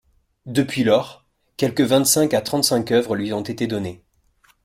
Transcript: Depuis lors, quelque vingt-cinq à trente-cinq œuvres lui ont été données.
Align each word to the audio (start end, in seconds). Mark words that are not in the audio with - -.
Depuis 0.47 0.83
lors, 0.83 1.27
quelque 1.57 1.83
vingt-cinq 1.83 2.33
à 2.33 2.41
trente-cinq 2.41 2.91
œuvres 2.91 3.15
lui 3.15 3.33
ont 3.33 3.43
été 3.43 3.67
données. 3.67 4.01